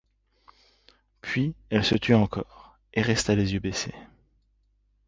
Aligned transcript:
Puis 1.21 1.53
elle 1.69 1.83
se 1.85 1.93
tut 1.93 2.15
encore 2.15 2.79
et 2.95 3.03
resta 3.03 3.35
les 3.35 3.53
yeux 3.53 3.59
baissés. 3.59 3.93